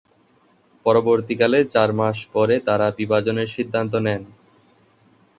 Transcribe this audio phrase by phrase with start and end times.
[0.85, 4.21] পরবর্তীকালে চার মাস পরে তারা বিভাজনের সিদ্ধান্ত নেন।